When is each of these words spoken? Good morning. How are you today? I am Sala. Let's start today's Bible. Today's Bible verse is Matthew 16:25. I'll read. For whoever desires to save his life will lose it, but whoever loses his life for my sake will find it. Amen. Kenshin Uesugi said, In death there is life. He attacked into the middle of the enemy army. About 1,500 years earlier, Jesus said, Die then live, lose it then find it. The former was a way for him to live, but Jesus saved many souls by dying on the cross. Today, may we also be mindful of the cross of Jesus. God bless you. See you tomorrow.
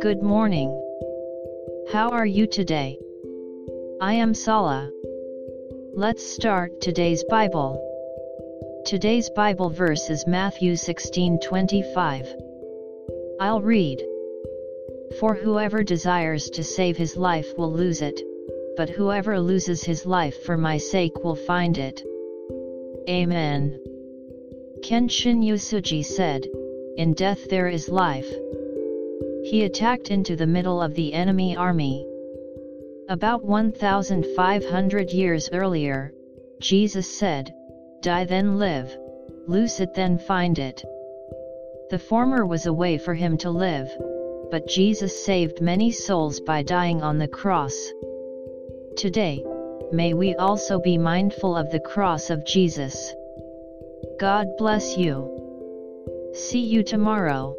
Good 0.00 0.22
morning. 0.22 0.70
How 1.92 2.08
are 2.12 2.24
you 2.24 2.46
today? 2.46 2.98
I 4.00 4.14
am 4.14 4.32
Sala. 4.32 4.90
Let's 5.92 6.24
start 6.24 6.80
today's 6.80 7.22
Bible. 7.24 7.78
Today's 8.86 9.28
Bible 9.36 9.68
verse 9.68 10.08
is 10.08 10.26
Matthew 10.26 10.76
16:25. 10.76 12.26
I'll 13.38 13.60
read. 13.60 14.02
For 15.20 15.34
whoever 15.34 15.82
desires 15.82 16.48
to 16.50 16.64
save 16.64 16.96
his 16.96 17.18
life 17.18 17.52
will 17.58 17.72
lose 17.72 18.00
it, 18.00 18.18
but 18.78 18.88
whoever 18.88 19.38
loses 19.38 19.84
his 19.84 20.06
life 20.06 20.42
for 20.44 20.56
my 20.56 20.78
sake 20.78 21.22
will 21.22 21.36
find 21.36 21.76
it. 21.76 22.02
Amen. 23.10 23.78
Kenshin 24.84 25.42
Uesugi 25.42 26.04
said, 26.04 26.46
In 26.98 27.14
death 27.14 27.48
there 27.48 27.68
is 27.68 27.88
life. 27.88 28.30
He 29.42 29.64
attacked 29.64 30.10
into 30.10 30.36
the 30.36 30.46
middle 30.46 30.82
of 30.82 30.92
the 30.92 31.14
enemy 31.14 31.56
army. 31.56 32.06
About 33.08 33.42
1,500 33.46 35.10
years 35.10 35.48
earlier, 35.54 36.12
Jesus 36.60 37.10
said, 37.10 37.54
Die 38.02 38.24
then 38.26 38.58
live, 38.58 38.94
lose 39.46 39.80
it 39.80 39.94
then 39.94 40.18
find 40.18 40.58
it. 40.58 40.84
The 41.88 41.98
former 41.98 42.44
was 42.44 42.66
a 42.66 42.72
way 42.74 42.98
for 42.98 43.14
him 43.14 43.38
to 43.38 43.50
live, 43.50 43.88
but 44.50 44.68
Jesus 44.68 45.24
saved 45.24 45.62
many 45.62 45.90
souls 45.92 46.40
by 46.40 46.62
dying 46.62 47.02
on 47.02 47.16
the 47.16 47.26
cross. 47.26 47.74
Today, 48.98 49.42
may 49.92 50.12
we 50.12 50.34
also 50.34 50.78
be 50.78 50.98
mindful 50.98 51.56
of 51.56 51.70
the 51.70 51.80
cross 51.80 52.28
of 52.28 52.44
Jesus. 52.44 53.14
God 54.18 54.56
bless 54.56 54.96
you. 54.96 56.30
See 56.34 56.60
you 56.60 56.84
tomorrow. 56.84 57.56